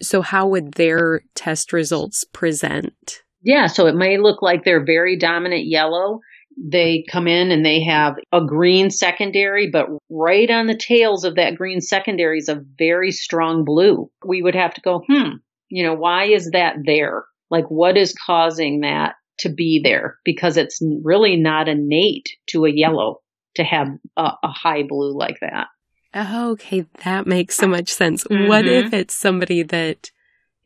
[0.00, 3.22] So how would their test results present?
[3.42, 6.20] Yeah, so it may look like they're very dominant yellow.
[6.56, 11.36] They come in and they have a green secondary, but right on the tails of
[11.36, 14.10] that green secondary is a very strong blue.
[14.24, 15.36] We would have to go, hmm,
[15.68, 17.24] you know, why is that there?
[17.50, 22.72] Like, what is causing that to be there because it's really not innate to a
[22.72, 23.20] yellow
[23.56, 25.66] to have a, a high blue like that.
[26.14, 28.24] Oh, okay, that makes so much sense.
[28.24, 28.48] Mm-hmm.
[28.48, 30.10] What if it's somebody that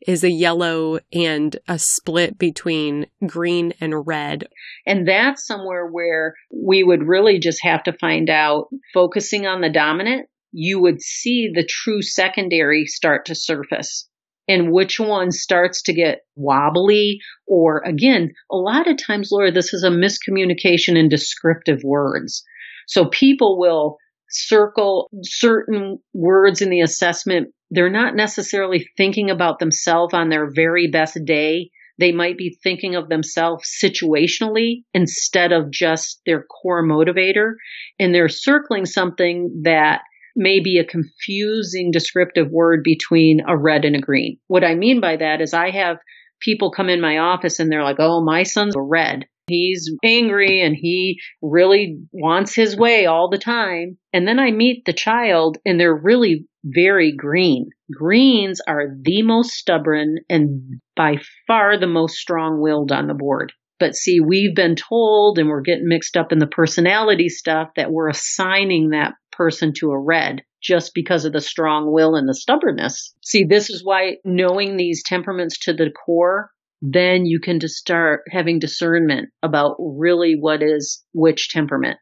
[0.05, 4.47] is a yellow and a split between green and red?
[4.85, 9.71] And that's somewhere where we would really just have to find out, focusing on the
[9.71, 14.09] dominant, you would see the true secondary start to surface
[14.47, 19.73] and which one starts to get wobbly or again, a lot of times, Laura, this
[19.73, 22.43] is a miscommunication in descriptive words.
[22.87, 23.97] So people will
[24.29, 27.49] circle certain words in the assessment.
[27.69, 31.69] They're not necessarily thinking about themselves on their very best day.
[31.99, 37.53] They might be thinking of themselves situationally instead of just their core motivator.
[37.99, 40.01] And they're circling something that
[40.37, 44.37] may be a confusing descriptive word between a red and a green.
[44.47, 45.97] What I mean by that is I have
[46.39, 49.25] people come in my office and they're like, oh, my son's a red.
[49.47, 53.97] He's angry and he really wants his way all the time.
[54.11, 57.69] And then I meet the child and they're really very green.
[57.93, 61.17] Greens are the most stubborn and by
[61.47, 63.53] far the most strong willed on the board.
[63.79, 67.91] But see, we've been told and we're getting mixed up in the personality stuff that
[67.91, 72.33] we're assigning that person to a red just because of the strong will and the
[72.33, 73.13] stubbornness.
[73.23, 76.49] See, this is why knowing these temperaments to the core,
[76.81, 81.97] then you can just start having discernment about really what is which temperament.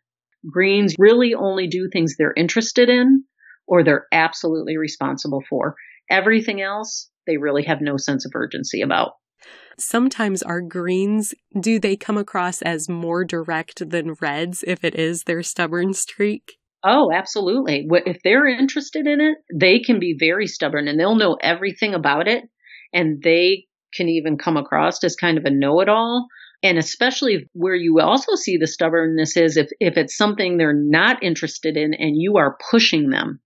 [0.49, 3.23] Greens really only do things they're interested in
[3.67, 5.75] or they're absolutely responsible for.
[6.09, 9.13] Everything else, they really have no sense of urgency about.
[9.77, 15.23] Sometimes our greens, do they come across as more direct than reds if it is
[15.23, 16.57] their stubborn streak?
[16.87, 17.87] Oh, absolutely.
[18.05, 22.27] If they're interested in it, they can be very stubborn and they'll know everything about
[22.27, 22.43] it.
[22.93, 26.27] And they can even come across as kind of a know it all.
[26.61, 31.23] And especially where you also see the stubbornness is if, if it's something they're not
[31.23, 33.39] interested in and you are pushing them.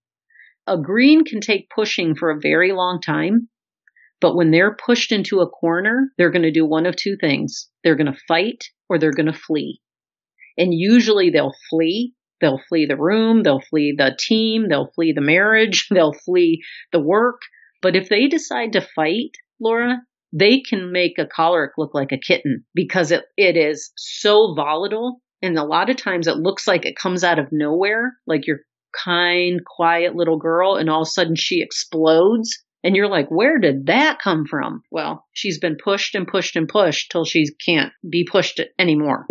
[0.67, 3.47] A green can take pushing for a very long time,
[4.21, 7.69] but when they're pushed into a corner, they're going to do one of two things.
[7.83, 9.79] They're going to fight or they're going to flee.
[10.57, 12.13] And usually they'll flee.
[12.41, 13.43] They'll flee the room.
[13.43, 14.67] They'll flee the team.
[14.69, 15.87] They'll flee the marriage.
[15.91, 17.41] They'll flee the work.
[17.81, 19.97] But if they decide to fight, Laura,
[20.31, 25.21] they can make a choleric look like a kitten because it, it is so volatile.
[25.41, 28.59] And a lot of times it looks like it comes out of nowhere, like your
[29.03, 32.63] kind, quiet little girl, and all of a sudden she explodes.
[32.83, 34.83] And you're like, where did that come from?
[34.91, 39.25] Well, she's been pushed and pushed and pushed till she can't be pushed anymore.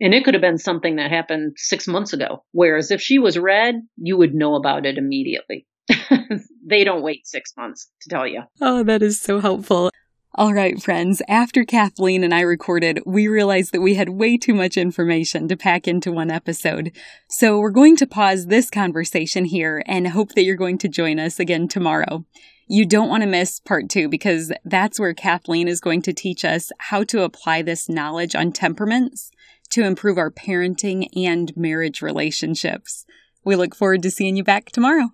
[0.00, 2.44] And it could have been something that happened six months ago.
[2.52, 5.66] Whereas if she was red, you would know about it immediately.
[6.66, 8.42] they don't wait six months to tell you.
[8.60, 9.90] Oh, that is so helpful.
[10.38, 14.52] All right, friends, after Kathleen and I recorded, we realized that we had way too
[14.52, 16.92] much information to pack into one episode.
[17.30, 21.18] So we're going to pause this conversation here and hope that you're going to join
[21.18, 22.26] us again tomorrow.
[22.68, 26.44] You don't want to miss part two because that's where Kathleen is going to teach
[26.44, 29.30] us how to apply this knowledge on temperaments
[29.68, 33.04] to improve our parenting and marriage relationships.
[33.44, 35.10] We look forward to seeing you back tomorrow.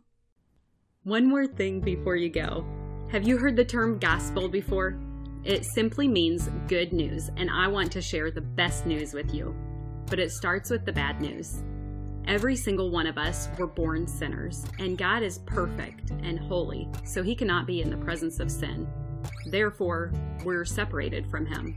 [1.05, 2.65] One more thing before you go.
[3.11, 4.99] Have you heard the term gospel before?
[5.45, 9.55] It simply means good news, and I want to share the best news with you.
[10.07, 11.63] But it starts with the bad news.
[12.29, 17.23] Every single one of us were born sinners, and God is perfect and holy, so
[17.23, 18.87] he cannot be in the presence of sin.
[19.47, 20.13] Therefore,
[20.45, 21.77] we're separated from him.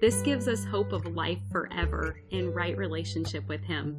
[0.00, 3.96] This gives us hope of life forever in right relationship with Him.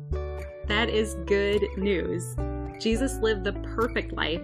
[0.65, 2.37] That is good news.
[2.79, 4.41] Jesus lived the perfect life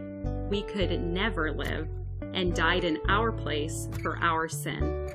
[0.49, 1.87] we could never live
[2.33, 5.09] and died in our place for our sin.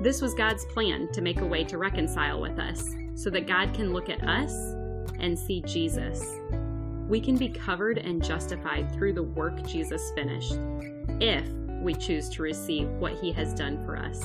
[0.00, 3.74] This was God's plan to make a way to reconcile with us so that God
[3.74, 4.52] can look at us
[5.18, 6.36] and see Jesus.
[7.08, 10.58] We can be covered and justified through the work Jesus finished
[11.20, 11.48] if
[11.82, 14.24] we choose to receive what he has done for us.